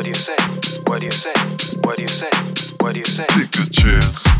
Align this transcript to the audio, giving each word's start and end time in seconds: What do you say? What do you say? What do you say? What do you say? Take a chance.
What 0.00 0.04
do 0.04 0.08
you 0.08 0.14
say? 0.14 0.36
What 0.86 1.00
do 1.00 1.04
you 1.04 1.10
say? 1.10 1.32
What 1.82 1.96
do 1.96 2.02
you 2.02 2.08
say? 2.08 2.30
What 2.80 2.94
do 2.94 3.00
you 3.00 3.04
say? 3.04 3.26
Take 3.26 3.66
a 3.66 3.70
chance. 3.70 4.39